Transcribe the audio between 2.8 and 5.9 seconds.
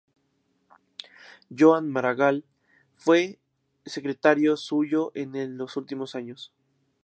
fue secretario suyo en los